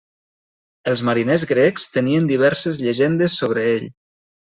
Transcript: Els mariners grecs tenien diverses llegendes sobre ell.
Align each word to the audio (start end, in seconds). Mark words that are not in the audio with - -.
Els 0.93 1.03
mariners 1.11 1.45
grecs 1.53 1.87
tenien 1.99 2.33
diverses 2.35 2.85
llegendes 2.89 3.41
sobre 3.45 3.73
ell. 3.79 3.91